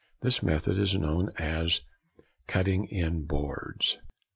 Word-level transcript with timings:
This 0.21 0.41
method 0.41 0.79
is 0.79 0.97
known 0.97 1.29
as 1.37 1.81
"cutting 2.47 2.85
in 2.87 3.25
boards." 3.25 3.99